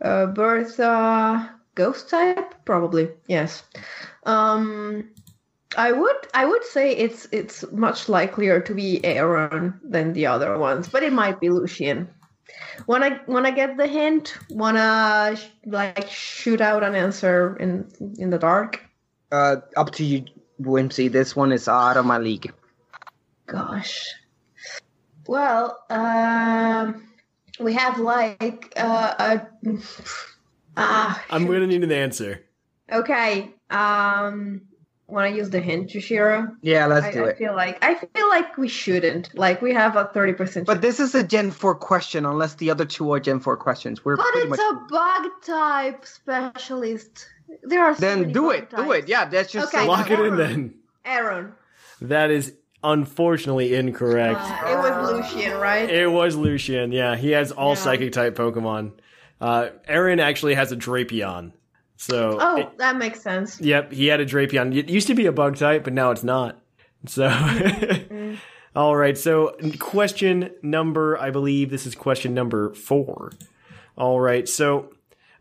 Uh, 0.01 0.27
Bertha, 0.27 1.55
ghost 1.75 2.09
type, 2.09 2.53
probably 2.65 3.09
yes. 3.27 3.63
Um, 4.25 5.09
I 5.77 5.91
would 5.91 6.15
I 6.33 6.45
would 6.45 6.63
say 6.63 6.95
it's 6.95 7.27
it's 7.31 7.69
much 7.71 8.07
likelier 8.07 8.61
to 8.61 8.73
be 8.73 9.03
Aaron 9.03 9.79
than 9.83 10.13
the 10.13 10.27
other 10.27 10.57
ones, 10.57 10.87
but 10.87 11.03
it 11.03 11.13
might 11.13 11.39
be 11.39 11.49
Lucian. 11.49 12.09
Wanna 12.87 13.21
wanna 13.27 13.51
get 13.51 13.77
the 13.77 13.87
hint? 13.87 14.37
Wanna 14.49 15.35
sh- 15.35 15.47
like 15.65 16.09
shoot 16.09 16.61
out 16.61 16.83
an 16.83 16.95
answer 16.95 17.55
in 17.57 17.87
in 18.17 18.29
the 18.29 18.37
dark? 18.37 18.81
uh, 19.31 19.57
up 19.75 19.91
to 19.91 20.05
you, 20.05 20.25
Whimsy. 20.59 21.07
This 21.07 21.35
one 21.35 21.51
is 21.51 21.67
out 21.67 21.97
of 21.97 22.05
my 22.05 22.17
league. 22.17 22.51
Gosh. 23.47 24.13
Well, 25.27 25.83
um, 25.89 27.07
we 27.59 27.73
have 27.73 27.99
like 27.99 28.73
uh, 28.77 29.13
a 29.19 29.77
ah. 30.77 31.23
I'm 31.29 31.45
gonna 31.45 31.67
need 31.67 31.83
an 31.83 31.91
answer. 31.91 32.43
Okay. 32.91 33.53
Um, 33.69 34.61
want 35.07 35.31
to 35.31 35.37
use 35.37 35.49
the 35.49 35.59
hint, 35.59 35.89
Jushiro? 35.89 36.55
Yeah, 36.61 36.85
let's 36.87 37.05
I, 37.07 37.11
do 37.11 37.25
I 37.25 37.29
it. 37.29 37.37
feel 37.37 37.55
like 37.55 37.83
I 37.83 37.95
feel 37.95 38.27
like 38.29 38.57
we 38.57 38.67
shouldn't. 38.67 39.35
Like 39.37 39.61
we 39.61 39.73
have 39.73 39.95
a 39.95 40.05
thirty 40.13 40.33
percent. 40.33 40.65
But 40.65 40.81
this 40.81 40.99
is 40.99 41.13
a 41.15 41.23
Gen 41.23 41.51
4 41.51 41.75
question, 41.75 42.25
unless 42.25 42.55
the 42.55 42.69
other 42.71 42.85
two 42.85 43.11
are 43.13 43.19
Gen 43.19 43.39
4 43.39 43.57
questions. 43.57 44.03
We're 44.03 44.17
But 44.17 44.25
it's 44.35 44.49
much. 44.49 44.59
a 44.59 44.73
bug 44.89 45.31
type 45.45 46.05
specialist. 46.05 47.27
There 47.63 47.83
are 47.83 47.93
so 47.95 48.01
then 48.01 48.21
many 48.21 48.33
do 48.33 48.41
bug 48.47 48.55
it. 48.55 48.69
Do 48.75 48.91
it. 48.91 49.07
Yeah, 49.07 49.25
that's 49.25 49.51
just 49.51 49.67
Okay. 49.73 49.83
say 49.83 49.87
Lock 49.87 50.09
it 50.09 50.19
in 50.19 50.37
then. 50.37 50.73
Aaron. 51.05 51.53
That 52.01 52.31
is 52.31 52.53
unfortunately 52.83 53.73
incorrect. 53.75 54.39
Uh, 54.41 54.67
it 54.67 54.77
was 54.77 55.11
Lucian, 55.11 55.57
right? 55.59 55.89
It 55.89 56.07
was 56.07 56.35
Lucian. 56.35 56.91
Yeah, 56.91 57.15
he 57.15 57.31
has 57.31 57.51
all 57.51 57.69
Yeah. 57.69 57.75
psychic 57.75 58.11
type 58.13 58.35
Pokemon. 58.35 58.91
Uh, 59.41 59.69
Aaron 59.87 60.19
actually 60.19 60.53
has 60.55 60.71
a 60.71 60.75
Drapion. 60.77 61.51
So, 61.97 62.37
Oh, 62.41 62.57
it- 62.57 62.77
that 62.77 62.97
makes 62.97 63.21
sense. 63.21 63.59
yep, 63.61 63.91
he 63.91 64.07
had 64.07 64.19
a 64.19 64.25
Drapion. 64.25 64.75
It 64.75 64.89
used 64.89 65.07
to 65.07 65.15
be 65.15 65.25
a 65.27 65.31
bug 65.31 65.55
type, 65.57 65.83
but 65.83 65.93
now 65.93 66.11
it's 66.11 66.23
not. 66.23 66.59
So, 67.07 67.27
all 68.75 68.95
right. 68.95 69.17
So, 69.17 69.55
question 69.79 70.51
number, 70.61 71.17
I 71.19 71.29
believe 71.31 71.69
this 71.69 71.85
is 71.85 71.95
question 71.95 72.33
number 72.33 72.73
four. 72.73 73.31
All 73.97 74.19
right. 74.19 74.47
So, 74.47 74.91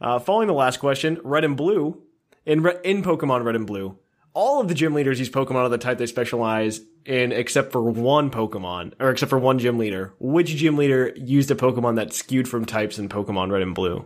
uh, 0.00 0.18
following 0.18 0.46
the 0.48 0.54
last 0.54 0.78
question, 0.78 1.20
red 1.24 1.44
and 1.44 1.56
blue, 1.56 2.02
in 2.46 2.62
re- 2.62 2.78
in 2.84 3.02
Pokemon 3.02 3.44
Red 3.44 3.56
and 3.56 3.66
Blue, 3.66 3.98
all 4.34 4.60
of 4.60 4.68
the 4.68 4.74
gym 4.74 4.94
leaders 4.94 5.18
use 5.18 5.30
Pokemon 5.30 5.56
are 5.56 5.68
the 5.68 5.78
type 5.78 5.98
they 5.98 6.06
specialize 6.06 6.80
in, 7.06 7.32
except 7.32 7.72
for 7.72 7.82
one 7.82 8.30
Pokemon, 8.30 8.92
or 9.00 9.10
except 9.10 9.30
for 9.30 9.38
one 9.38 9.58
gym 9.58 9.78
leader. 9.78 10.12
Which 10.20 10.48
gym 10.56 10.76
leader 10.76 11.12
used 11.16 11.50
a 11.50 11.54
Pokemon 11.54 11.96
that 11.96 12.12
skewed 12.12 12.46
from 12.48 12.64
types 12.64 12.98
in 12.98 13.08
Pokemon 13.08 13.50
Red 13.50 13.62
and 13.62 13.74
Blue? 13.74 14.04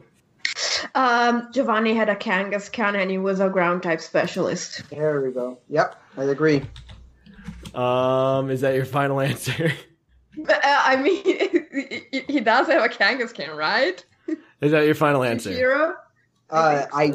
Um, 0.94 1.48
Giovanni 1.52 1.94
had 1.94 2.08
a 2.08 2.14
Kangaskhan 2.16 2.96
and 3.00 3.10
he 3.10 3.18
was 3.18 3.40
a 3.40 3.48
ground 3.48 3.82
type 3.82 4.00
specialist. 4.00 4.88
There 4.90 5.20
we 5.20 5.30
go. 5.32 5.58
Yep, 5.68 6.00
I 6.16 6.24
agree. 6.24 6.62
Um, 7.74 8.50
is 8.50 8.60
that 8.62 8.74
your 8.74 8.84
final 8.84 9.20
answer? 9.30 9.72
But, 10.36 10.64
uh, 10.64 10.82
I 10.84 10.96
mean, 10.96 11.22
he- 12.12 12.24
he 12.28 12.40
does 12.40 12.66
have 12.68 12.82
a 12.84 12.88
Kangaskhan, 12.88 13.56
right? 13.56 14.04
Is 14.60 14.72
that 14.72 14.84
your 14.84 14.94
final 14.94 15.22
answer? 15.22 15.50
Hero? 15.50 15.94
Uh, 16.50 16.86
I 16.92 17.12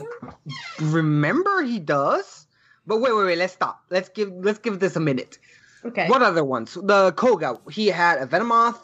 remember 0.80 1.64
he 1.64 1.80
does, 1.80 2.46
but 2.86 2.98
wait, 3.00 3.16
wait, 3.16 3.26
wait. 3.26 3.38
Let's 3.38 3.54
stop. 3.54 3.82
Let's 3.90 4.10
give 4.10 4.32
let's 4.32 4.60
give 4.60 4.80
this 4.80 4.96
a 4.96 5.00
minute. 5.00 5.40
Okay. 5.84 6.08
What 6.08 6.22
other 6.22 6.44
ones? 6.44 6.76
The 6.76 7.12
Koga. 7.14 7.58
He 7.72 7.88
had 7.88 8.20
a 8.20 8.28
Venomoth. 8.28 8.78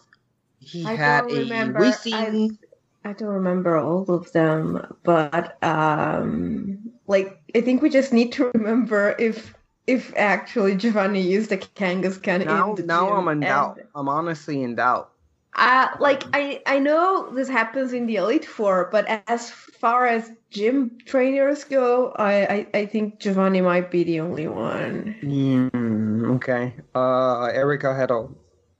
He 0.59 0.85
I 0.85 0.95
had 0.95 1.21
don't 1.27 1.31
a 1.37 1.39
remember. 1.41 1.79
Weezing. 1.81 2.57
I 3.03 3.13
don't 3.13 3.29
remember 3.29 3.77
all 3.77 4.09
of 4.11 4.31
them, 4.31 4.95
but 5.03 5.61
um, 5.63 6.91
like 7.07 7.39
I 7.55 7.61
think 7.61 7.81
we 7.81 7.89
just 7.89 8.13
need 8.13 8.31
to 8.33 8.51
remember 8.53 9.15
if 9.19 9.55
if 9.87 10.13
actually 10.15 10.75
Giovanni 10.75 11.21
used 11.21 11.51
a 11.51 11.57
Kangaskhan 11.57 12.45
Now, 12.45 12.69
in 12.71 12.75
the 12.75 12.83
now 12.83 13.13
I'm 13.13 13.27
in 13.29 13.39
doubt. 13.41 13.79
I'm 13.95 14.07
honestly 14.09 14.61
in 14.61 14.75
doubt. 14.75 15.11
Uh, 15.55 15.87
like 15.99 16.23
I 16.33 16.61
I 16.65 16.79
know 16.79 17.31
this 17.33 17.49
happens 17.49 17.91
in 17.93 18.05
the 18.05 18.17
Elite 18.17 18.45
Four, 18.45 18.89
but 18.91 19.05
as 19.27 19.49
far 19.49 20.05
as 20.05 20.31
gym 20.51 20.97
trainers 21.05 21.63
go, 21.63 22.11
I 22.11 22.33
I, 22.45 22.67
I 22.73 22.85
think 22.85 23.19
Giovanni 23.19 23.61
might 23.61 23.89
be 23.91 24.03
the 24.03 24.19
only 24.19 24.47
one. 24.47 25.15
Mm, 25.23 26.35
okay. 26.35 26.73
Uh, 26.95 27.45
Erika 27.45 27.93
had 27.95 28.11
a 28.11 28.27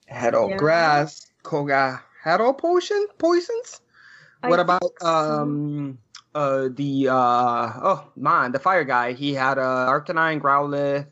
had 0.07 0.35
a 0.35 0.47
Yeah. 0.47 0.57
grass. 0.57 1.25
Koga 1.43 2.03
had 2.23 2.41
all 2.41 2.53
potion 2.53 3.07
poisons. 3.17 3.81
What 4.41 4.60
I 4.60 4.62
about 4.63 4.93
um 5.01 5.98
uh 6.34 6.69
the 6.72 7.10
uh 7.10 7.72
oh 7.84 8.12
man 8.15 8.51
the 8.51 8.60
fire 8.60 8.84
guy? 8.84 9.13
He 9.13 9.34
had 9.34 9.58
a 9.58 9.62
Arcanine, 9.89 10.39
Growlithe. 10.41 11.08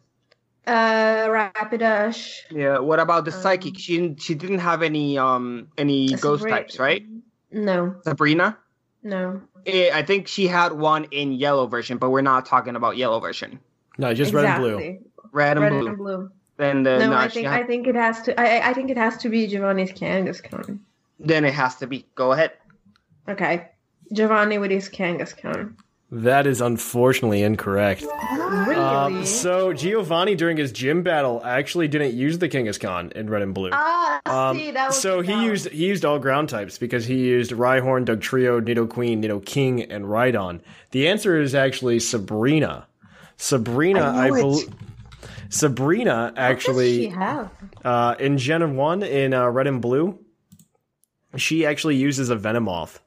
uh 0.65 1.27
Rapidash? 1.27 2.39
Yeah. 2.51 2.79
What 2.79 2.99
about 2.99 3.25
the 3.25 3.31
psychic? 3.31 3.73
Um, 3.73 3.79
She 3.79 3.97
didn't. 3.97 4.21
She 4.21 4.35
didn't 4.35 4.59
have 4.59 4.81
any 4.83 5.17
um 5.17 5.67
any 5.77 6.07
ghost 6.13 6.43
Sabri- 6.43 6.49
types, 6.49 6.79
right? 6.79 7.03
No, 7.51 7.95
Sabrina. 8.03 8.57
no. 9.03 9.41
Eh, 9.65 9.89
I 9.93 10.03
think 10.03 10.27
she 10.27 10.47
had 10.47 10.71
one 10.73 11.05
in 11.11 11.31
yellow 11.33 11.67
version, 11.67 11.97
but 11.97 12.09
we're 12.09 12.21
not 12.21 12.45
talking 12.45 12.75
about 12.75 12.95
yellow 12.97 13.19
version. 13.19 13.59
No, 13.97 14.13
just 14.13 14.33
red 14.33 14.45
and 14.45 14.61
blue. 14.61 14.99
Red 15.31 15.57
and 15.57 15.63
Red 15.63 15.69
blue. 15.71 15.87
and 15.87 15.97
blue. 15.97 16.31
Then 16.57 16.83
the 16.83 16.99
No, 16.99 17.09
no, 17.11 17.15
I 17.17 17.27
think 17.27 17.47
had- 17.47 17.63
I 17.63 17.67
think 17.67 17.87
it 17.87 17.95
has 17.95 18.21
to. 18.23 18.39
I 18.39 18.69
I 18.69 18.73
think 18.73 18.89
it 18.89 18.97
has 18.97 19.17
to 19.17 19.29
be 19.29 19.47
Giovanni's 19.47 19.91
Kangaskhan. 19.91 20.79
then 21.19 21.43
it 21.45 21.53
has 21.53 21.75
to 21.77 21.87
be. 21.87 22.05
Go 22.15 22.31
ahead. 22.33 22.51
Okay, 23.27 23.67
Giovanni 24.13 24.57
with 24.57 24.71
his 24.71 24.89
Kangaskhan. 24.89 25.75
That 26.09 26.47
is 26.47 26.61
unfortunately 26.61 27.43
incorrect. 27.43 28.01
Really? 28.31 28.75
Um, 28.75 29.25
so 29.25 29.73
Giovanni 29.73 30.35
during 30.35 30.55
his 30.55 30.71
gym 30.71 31.03
battle 31.03 31.41
actually 31.43 31.89
didn't 31.89 32.13
use 32.13 32.39
the 32.39 32.47
Kangaskhan 32.47 33.11
in 33.11 33.29
red 33.29 33.41
and 33.41 33.53
blue. 33.53 33.71
ah, 33.73 34.21
Um, 34.25 34.57
see, 34.57 34.71
that 34.71 34.87
was 34.87 35.01
so 35.01 35.19
he 35.19 35.33
used 35.43 35.69
he 35.69 35.85
used 35.85 36.05
all 36.05 36.17
ground 36.17 36.47
types 36.47 36.77
because 36.77 37.05
he 37.05 37.15
used 37.15 37.51
Rhyhorn, 37.51 38.05
Dugtrio, 38.05 38.61
Nidoqueen, 38.61 39.21
Nidoking, 39.21 39.85
and 39.89 40.05
Rhydon. 40.05 40.61
The 40.91 41.09
answer 41.09 41.41
is 41.41 41.53
actually 41.53 41.99
Sabrina. 41.99 42.87
Sabrina, 43.35 43.99
I 44.03 44.27
I, 44.27 44.29
believe. 44.29 44.69
Sabrina 45.49 46.31
What 46.33 46.35
does 46.35 46.63
she 46.63 46.69
actually 46.69 47.05
have? 47.07 47.51
uh, 47.83 48.15
in 48.17 48.37
Gen 48.37 48.77
one 48.77 49.03
in 49.03 49.33
uh, 49.33 49.49
red 49.49 49.67
and 49.67 49.81
blue, 49.81 50.19
she 51.35 51.65
actually 51.65 51.97
uses 51.97 52.29
a 52.29 52.35
Venomoth. 52.37 52.99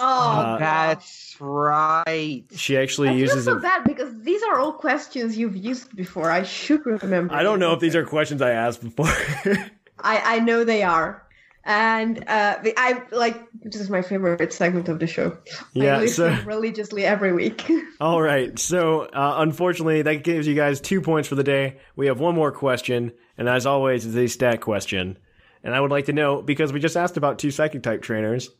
Oh, 0.00 0.04
Uh, 0.40 0.58
That's 0.58 1.36
right. 1.40 2.44
She 2.54 2.76
actually 2.76 3.08
I 3.08 3.12
feel 3.12 3.20
uses 3.20 3.44
so 3.44 3.56
a. 3.56 3.60
bad 3.60 3.84
because 3.84 4.12
these 4.22 4.42
are 4.42 4.58
all 4.58 4.72
questions 4.72 5.36
you've 5.36 5.56
used 5.56 5.94
before. 5.96 6.30
I 6.30 6.42
should 6.44 6.84
remember. 6.86 7.34
I 7.34 7.42
don't 7.42 7.58
know 7.58 7.72
if 7.72 7.80
these 7.80 7.96
are 7.96 8.04
questions 8.04 8.42
I 8.42 8.50
asked 8.52 8.82
before. 8.82 9.06
I 10.00 10.36
I 10.36 10.38
know 10.40 10.62
they 10.64 10.82
are, 10.84 11.26
and 11.64 12.22
uh, 12.28 12.58
the, 12.62 12.72
I 12.76 13.02
like 13.10 13.36
this 13.62 13.80
is 13.80 13.90
my 13.90 14.02
favorite 14.02 14.52
segment 14.52 14.88
of 14.88 15.00
the 15.00 15.06
show. 15.08 15.36
Yeah, 15.72 15.96
I 15.96 16.00
listen 16.00 16.36
so- 16.36 16.44
religiously 16.46 17.04
every 17.04 17.32
week. 17.32 17.68
All 18.00 18.22
right. 18.22 18.56
So, 18.58 19.02
uh, 19.02 19.34
unfortunately, 19.38 20.02
that 20.02 20.22
gives 20.22 20.46
you 20.46 20.54
guys 20.54 20.80
two 20.80 21.00
points 21.00 21.28
for 21.28 21.34
the 21.34 21.42
day. 21.44 21.78
We 21.96 22.06
have 22.06 22.20
one 22.20 22.36
more 22.36 22.52
question, 22.52 23.12
and 23.36 23.48
as 23.48 23.66
always, 23.66 24.06
it's 24.06 24.14
a 24.16 24.28
stat 24.28 24.60
question. 24.60 25.18
And 25.64 25.74
I 25.74 25.80
would 25.80 25.90
like 25.90 26.04
to 26.06 26.12
know 26.12 26.40
because 26.40 26.72
we 26.72 26.78
just 26.78 26.96
asked 26.96 27.16
about 27.16 27.40
two 27.40 27.50
psychic 27.50 27.82
type 27.82 28.00
trainers. 28.02 28.50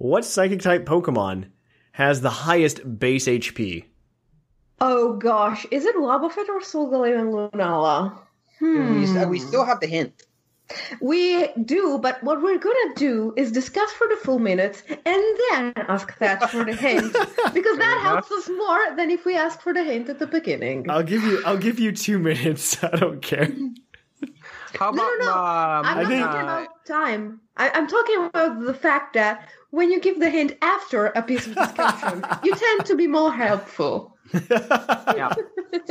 What 0.00 0.24
psychic 0.24 0.60
type 0.62 0.86
Pokemon 0.86 1.50
has 1.92 2.22
the 2.22 2.30
highest 2.30 2.98
base 2.98 3.26
HP? 3.26 3.84
oh 4.82 5.12
gosh, 5.16 5.66
is 5.70 5.84
it 5.84 5.94
Wobbuffet 5.94 6.48
or 6.48 6.60
Solgaleo 6.60 7.18
and 7.20 7.34
Lunala? 7.34 8.16
Hmm. 8.60 9.02
We, 9.20 9.26
we 9.26 9.38
still 9.38 9.62
have 9.66 9.78
the 9.80 9.86
hint. 9.86 10.22
We 11.02 11.48
do, 11.64 11.98
but 11.98 12.22
what 12.24 12.40
we're 12.42 12.56
gonna 12.56 12.94
do 12.96 13.34
is 13.36 13.52
discuss 13.52 13.92
for 13.92 14.06
the 14.08 14.16
full 14.16 14.38
minutes 14.38 14.82
and 14.88 15.22
then 15.50 15.72
ask 15.76 16.16
that 16.18 16.48
for 16.50 16.64
the 16.64 16.74
hint 16.74 17.12
because 17.52 17.76
that 17.76 17.98
helps 18.00 18.30
us 18.32 18.48
more 18.48 18.80
than 18.96 19.10
if 19.10 19.26
we 19.26 19.36
ask 19.36 19.60
for 19.60 19.74
the 19.74 19.84
hint 19.84 20.08
at 20.08 20.18
the 20.18 20.26
beginning. 20.26 20.88
I'll 20.88 21.02
give 21.02 21.22
you. 21.24 21.42
I'll 21.44 21.58
give 21.58 21.78
you 21.78 21.92
two 21.92 22.18
minutes. 22.30 22.82
I 22.82 22.96
don't 22.96 23.20
care. 23.20 23.50
How 24.78 24.92
No, 24.92 25.02
about 25.02 25.18
no, 25.18 25.24
no. 25.26 25.32
um, 25.32 25.84
I'm 25.84 25.96
not 26.04 26.06
think- 26.08 26.24
talking 26.24 26.40
about 26.40 26.68
time. 26.86 27.40
I, 27.60 27.70
I'm 27.74 27.86
talking 27.86 28.24
about 28.24 28.60
the 28.60 28.72
fact 28.72 29.12
that 29.14 29.46
when 29.68 29.90
you 29.90 30.00
give 30.00 30.18
the 30.18 30.30
hint 30.30 30.56
after 30.62 31.06
a 31.06 31.22
piece 31.22 31.46
of 31.46 31.54
discussion, 31.54 32.24
you 32.42 32.54
tend 32.54 32.86
to 32.86 32.96
be 32.96 33.06
more 33.06 33.30
helpful. 33.30 34.16
yeah. 34.50 35.34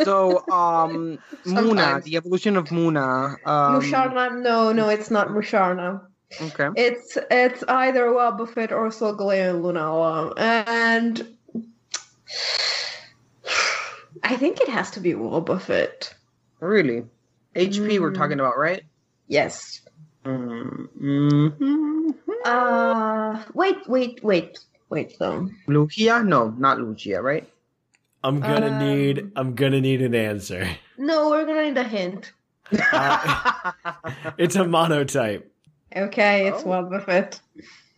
So, 0.03 0.49
um, 0.49 1.19
Munna, 1.45 2.01
the 2.03 2.15
evolution 2.17 2.57
of 2.57 2.71
Munna. 2.71 3.37
Um, 3.45 3.81
Musharna, 3.81 4.41
no, 4.41 4.71
no, 4.71 4.89
it's 4.89 5.11
not 5.11 5.27
Musharna. 5.27 6.01
Okay. 6.41 6.69
It's 6.75 7.17
it's 7.31 7.63
either 7.67 8.05
Wobbuffet 8.07 8.71
or 8.71 8.89
Solgaleo 8.89 9.49
and 9.55 9.63
Lunala, 9.63 10.33
and 10.37 11.35
I 14.23 14.37
think 14.37 14.61
it 14.61 14.69
has 14.69 14.91
to 14.91 14.99
be 14.99 15.13
Wobbuffet. 15.13 16.13
Really? 16.59 17.05
HP 17.55 17.99
we're 17.99 18.11
Mm. 18.11 18.15
talking 18.15 18.39
about, 18.39 18.57
right? 18.57 18.83
Yes. 19.27 19.81
Mm-hmm. 20.25 22.09
Uh, 22.45 23.43
wait, 23.53 23.77
wait, 23.87 24.23
wait, 24.23 24.59
wait, 24.89 25.15
though. 25.19 25.49
Lugia, 25.67 26.25
No, 26.25 26.49
not 26.57 26.77
Lugia, 26.77 27.21
right? 27.21 27.47
I'm 28.23 28.39
gonna 28.41 28.67
Um, 28.67 28.79
need. 28.79 29.31
I'm 29.35 29.55
gonna 29.55 29.79
need 29.81 30.01
an 30.01 30.13
answer. 30.15 30.67
No, 30.97 31.29
we're 31.29 31.45
gonna 31.45 31.63
need 31.69 31.77
a 31.77 31.83
hint. 31.83 32.33
Uh, 32.91 33.71
it's 34.37 34.55
a 34.57 34.65
monotype. 34.65 35.49
Okay, 35.95 36.47
it's 36.49 36.63
Oh. 36.63 36.67
Wobbuffet. 36.69 37.39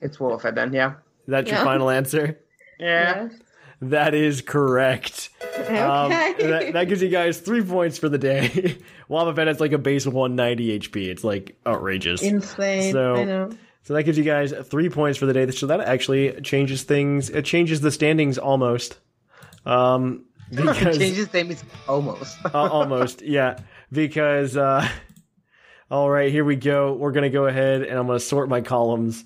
it's 0.02 0.18
Wolfhead 0.18 0.56
then, 0.56 0.72
yeah. 0.74 0.92
Is 1.26 1.28
that 1.30 1.48
your 1.48 1.58
final 1.58 1.90
answer? 1.90 2.40
Yeah. 2.80 3.24
Yes. 3.24 3.34
That 3.82 4.14
is 4.14 4.42
correct. 4.42 5.30
Okay. 5.58 5.80
Um, 5.80 6.10
that, 6.10 6.74
that 6.74 6.84
gives 6.88 7.02
you 7.02 7.10
guys 7.10 7.40
three 7.40 7.64
points 7.64 7.98
for 7.98 8.10
the 8.10 8.18
day. 8.18 8.78
Wobbuffet 9.10 9.48
has 9.48 9.60
like 9.60 9.72
a 9.72 9.80
base 9.80 10.06
of 10.06 10.14
190 10.14 10.80
HP. 10.80 11.08
It's 11.08 11.24
like 11.24 11.58
outrageous. 11.66 12.22
Insane. 12.22 12.94
So-. 12.94 13.50
So 13.84 13.96
that 13.96 14.04
gives 14.04 14.18
you 14.18 14.24
guys 14.24 14.54
three 14.66 14.90
points 14.90 15.18
for 15.18 15.26
the 15.26 15.34
day. 15.34 15.50
So 15.52 15.68
that 15.68 15.82
actually 15.82 16.40
changes 16.42 16.84
things. 16.84 17.30
It 17.30 17.46
changes 17.46 17.82
the 17.82 17.92
standings 17.92 18.38
almost. 18.38 19.00
Um, 19.66 20.26
because 20.52 20.98
Change 20.98 21.16
his 21.16 21.34
name 21.34 21.52
is 21.52 21.64
almost. 21.88 22.38
uh, 22.46 22.50
almost, 22.54 23.22
yeah. 23.22 23.58
Because 23.92 24.56
uh, 24.56 24.88
all 25.90 26.10
right, 26.10 26.32
here 26.32 26.46
we 26.46 26.56
go. 26.56 26.94
We're 26.94 27.12
gonna 27.12 27.30
go 27.30 27.46
ahead 27.46 27.84
and 27.84 27.98
I'm 27.98 28.08
gonna 28.08 28.20
sort 28.20 28.50
my 28.50 28.62
columns. 28.62 29.26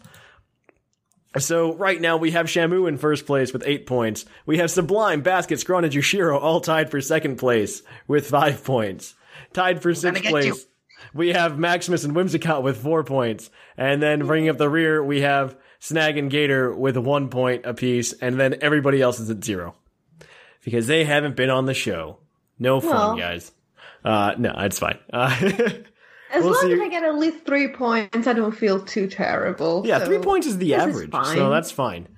So 1.38 1.74
right 1.76 2.00
now 2.00 2.18
we 2.18 2.32
have 2.32 2.46
Shamu 2.48 2.88
in 2.88 2.98
first 2.98 3.26
place 3.26 3.52
with 3.54 3.64
eight 3.66 3.86
points. 3.86 4.26
We 4.46 4.58
have 4.60 4.72
Sublime, 4.72 5.22
Basket, 5.22 5.60
Zcron, 5.60 5.84
and 5.84 5.92
Jushiro 5.94 6.40
all 6.42 6.62
tied 6.62 6.90
for 6.90 7.02
second 7.02 7.38
place 7.38 7.82
with 8.08 8.28
five 8.30 8.64
points. 8.64 9.16
Tied 9.54 9.82
for 9.82 9.94
sixth 9.94 10.24
place. 10.24 10.46
you. 10.46 10.56
We 11.14 11.30
have 11.34 11.58
Maximus 11.60 12.04
and 12.04 12.16
Whimsicott 12.16 12.64
with 12.64 12.78
four 12.82 13.04
points. 13.04 13.50
And 13.78 14.02
then 14.02 14.26
bringing 14.26 14.50
up 14.50 14.58
the 14.58 14.70
rear, 14.70 15.04
we 15.04 15.22
have 15.22 15.56
Snag 15.80 16.18
and 16.18 16.32
Gator 16.32 16.74
with 16.74 16.98
one 16.98 17.30
point 17.30 17.66
apiece. 17.66 18.14
And 18.14 18.40
then 18.40 18.56
everybody 18.62 19.02
else 19.02 19.20
is 19.20 19.30
at 19.30 19.44
zero. 19.44 19.76
because 20.64 20.88
they 20.88 21.04
haven't 21.04 21.36
been 21.36 21.50
on 21.50 21.66
the 21.66 21.74
show. 21.74 22.18
No 22.58 22.80
fun, 22.80 22.92
Well. 22.92 23.18
guys. 23.18 23.52
Uh, 24.04 24.34
no, 24.38 24.54
it's 24.58 24.80
fine. 24.80 24.98
Uh, 25.12 25.36
As 26.36 26.44
We'll 26.44 26.54
long 26.54 26.72
as 26.74 26.80
I 26.82 26.90
get 26.90 27.04
at 27.04 27.16
least 27.16 27.46
three 27.46 27.70
points, 27.70 28.28
I 28.28 28.34
don't 28.34 28.52
feel 28.52 28.84
too 28.84 29.08
terrible. 29.08 29.84
yeah, 29.86 30.00
so 30.00 30.06
three 30.06 30.20
points 30.20 30.46
is 30.48 30.58
the 30.58 30.72
this 30.72 30.78
is 30.78 30.90
average, 30.90 31.12
so 31.34 31.50
that's 31.50 31.72
fine. 31.72 32.10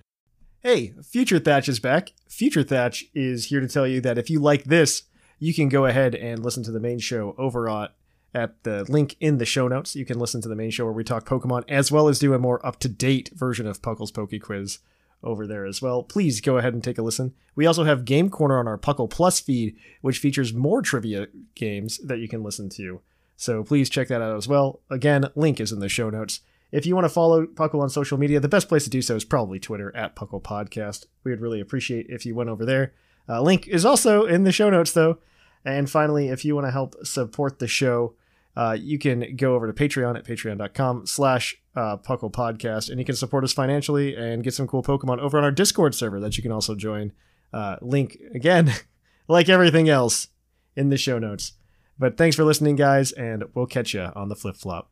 Hey, 0.61 0.93
Future 1.03 1.37
Thatch 1.39 1.69
is 1.69 1.79
back. 1.79 2.13
Future 2.27 2.63
Thatch 2.63 3.05
is 3.13 3.45
here 3.45 3.59
to 3.59 3.67
tell 3.67 3.85
you 3.85 4.01
that 4.01 4.17
if 4.17 4.29
you 4.29 4.39
like 4.39 4.63
this, 4.65 5.03
you 5.39 5.53
can 5.53 5.69
go 5.69 5.85
ahead 5.85 6.15
and 6.15 6.43
listen 6.43 6.63
to 6.63 6.71
the 6.71 6.79
main 6.79 6.97
show 6.99 7.35
over 7.37 7.69
at, 7.69 7.93
at 8.33 8.63
the 8.63 8.83
link 8.89 9.15
in 9.19 9.37
the 9.37 9.45
show 9.45 9.67
notes. 9.67 9.95
You 9.95 10.03
can 10.03 10.17
listen 10.19 10.41
to 10.41 10.49
the 10.49 10.55
main 10.55 10.71
show 10.71 10.85
where 10.85 10.93
we 10.93 11.03
talk 11.03 11.25
Pokemon, 11.25 11.63
as 11.69 11.91
well 11.91 12.07
as 12.07 12.17
do 12.17 12.33
a 12.33 12.39
more 12.39 12.65
up 12.65 12.79
to 12.79 12.89
date 12.89 13.29
version 13.35 13.67
of 13.67 13.83
Puckle's 13.83 14.11
Poke 14.11 14.33
Quiz 14.41 14.79
over 15.23 15.45
there 15.45 15.65
as 15.65 15.81
well. 15.81 16.03
Please 16.03 16.41
go 16.41 16.57
ahead 16.57 16.73
and 16.73 16.83
take 16.83 16.97
a 16.97 17.03
listen. 17.03 17.33
We 17.55 17.65
also 17.65 17.83
have 17.83 18.05
Game 18.05 18.29
Corner 18.29 18.59
on 18.59 18.67
our 18.67 18.77
Puckle 18.77 19.09
Plus 19.09 19.39
feed, 19.39 19.75
which 20.01 20.19
features 20.19 20.53
more 20.53 20.81
trivia 20.81 21.27
games 21.55 21.99
that 21.99 22.19
you 22.19 22.27
can 22.27 22.43
listen 22.43 22.69
to. 22.69 23.01
So 23.37 23.63
please 23.63 23.89
check 23.89 24.09
that 24.09 24.21
out 24.21 24.35
as 24.35 24.47
well. 24.47 24.81
Again, 24.89 25.25
link 25.35 25.61
is 25.61 25.71
in 25.71 25.79
the 25.79 25.87
show 25.87 26.09
notes. 26.09 26.41
If 26.71 26.85
you 26.85 26.95
want 26.95 27.05
to 27.05 27.09
follow 27.09 27.45
Puckle 27.45 27.81
on 27.81 27.89
social 27.89 28.17
media, 28.17 28.41
the 28.41 28.49
best 28.49 28.67
place 28.67 28.83
to 28.83 28.89
do 28.89 29.01
so 29.01 29.15
is 29.15 29.23
probably 29.23 29.59
Twitter 29.59 29.95
at 29.95 30.15
Puckle 30.15 30.41
Podcast. 30.41 31.05
We 31.23 31.31
would 31.31 31.39
really 31.39 31.61
appreciate 31.61 32.07
if 32.09 32.25
you 32.25 32.35
went 32.35 32.49
over 32.49 32.65
there. 32.65 32.93
Uh, 33.29 33.41
link 33.41 33.67
is 33.67 33.85
also 33.85 34.25
in 34.25 34.43
the 34.43 34.51
show 34.51 34.69
notes, 34.69 34.91
though. 34.91 35.19
And 35.63 35.89
finally, 35.89 36.29
if 36.29 36.43
you 36.43 36.55
want 36.55 36.67
to 36.67 36.71
help 36.71 36.95
support 37.05 37.59
the 37.59 37.67
show, 37.67 38.15
uh, 38.55 38.75
you 38.79 38.97
can 38.97 39.35
go 39.35 39.53
over 39.53 39.71
to 39.71 39.73
Patreon 39.73 40.17
at 40.17 40.25
patreon.com 40.25 41.05
slash 41.05 41.55
uh, 41.75 41.97
Puckle 41.97 42.31
Podcast, 42.31 42.89
and 42.89 42.99
you 42.99 43.05
can 43.05 43.15
support 43.15 43.43
us 43.43 43.53
financially 43.53 44.15
and 44.15 44.43
get 44.43 44.53
some 44.53 44.67
cool 44.67 44.81
Pokemon 44.81 45.19
over 45.19 45.37
on 45.37 45.43
our 45.43 45.51
Discord 45.51 45.93
server 45.93 46.19
that 46.19 46.37
you 46.37 46.43
can 46.43 46.51
also 46.51 46.73
join. 46.73 47.11
Uh, 47.53 47.77
link, 47.81 48.17
again, 48.33 48.73
like 49.27 49.47
everything 49.47 49.87
else, 49.89 50.29
in 50.75 50.89
the 50.89 50.97
show 50.97 51.19
notes. 51.19 51.53
But 51.99 52.17
thanks 52.17 52.35
for 52.35 52.43
listening, 52.43 52.75
guys, 52.75 53.11
and 53.11 53.45
we'll 53.53 53.65
catch 53.65 53.93
you 53.93 54.11
on 54.15 54.29
the 54.29 54.35
flip 54.35 54.55
flop. 54.55 54.89